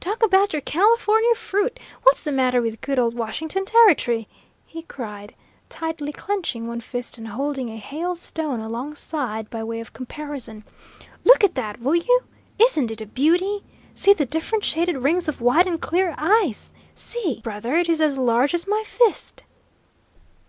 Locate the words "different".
14.26-14.64